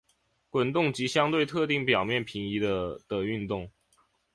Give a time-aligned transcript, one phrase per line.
[0.49, 3.69] 滚动及相对特定表面平移的的运动。